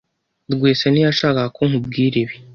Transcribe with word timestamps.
Rwesa 0.53 0.85
ntiyashakaga 0.89 1.45
ko 1.55 1.61
nkubwira 1.69 2.15
ibi, 2.23 2.35